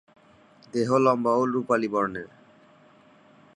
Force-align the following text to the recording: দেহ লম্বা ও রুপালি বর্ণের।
দেহ 0.73 0.89
লম্বা 0.97 1.31
ও 1.35 1.41
রুপালি 1.45 1.87
বর্ণের। 1.93 2.29